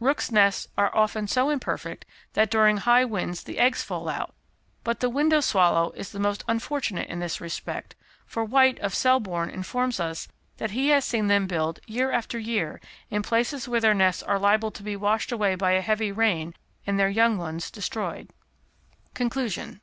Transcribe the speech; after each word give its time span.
Rooks' 0.00 0.32
nests 0.32 0.66
are 0.76 0.92
often 0.92 1.28
so 1.28 1.50
imperfect 1.50 2.04
that 2.32 2.50
during 2.50 2.78
high 2.78 3.04
winds 3.04 3.44
the 3.44 3.60
eggs 3.60 3.80
fall 3.80 4.08
out; 4.08 4.34
but 4.82 4.98
the 4.98 5.08
Window 5.08 5.38
Swallow 5.40 5.92
is 5.92 6.10
the 6.10 6.18
most 6.18 6.42
unfortunate 6.48 7.08
in 7.08 7.20
this 7.20 7.40
respect, 7.40 7.94
for 8.26 8.44
White, 8.44 8.80
of 8.80 8.92
Selborne, 8.92 9.50
informs 9.50 10.00
us 10.00 10.26
that 10.56 10.72
he 10.72 10.88
has 10.88 11.04
seen 11.04 11.28
them 11.28 11.46
build, 11.46 11.78
year 11.86 12.10
after 12.10 12.40
year, 12.40 12.80
in 13.08 13.22
places 13.22 13.68
where 13.68 13.80
their 13.80 13.94
nests 13.94 14.24
are 14.24 14.40
liable 14.40 14.72
to 14.72 14.82
be 14.82 14.96
washed 14.96 15.30
away 15.30 15.54
by 15.54 15.70
a 15.74 15.80
heavy 15.80 16.10
rain 16.10 16.54
and 16.84 16.98
their 16.98 17.08
young 17.08 17.38
ones 17.38 17.70
destroyed. 17.70 18.30
_Conclusion. 19.14 19.78